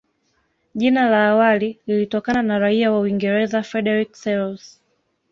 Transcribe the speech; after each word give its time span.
Jina 0.75 1.09
la 1.09 1.29
awali 1.29 1.79
lilitokana 1.87 2.41
na 2.41 2.59
raia 2.59 2.91
wa 2.91 2.99
Uingereza 2.99 3.63
Frederick 3.63 4.15
Selous 4.15 4.81